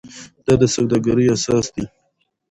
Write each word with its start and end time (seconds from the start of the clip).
دا 0.45 0.53
د 0.61 0.63
سوداګرۍ 0.75 1.25
اساس 1.33 1.65
دی. 1.75 1.85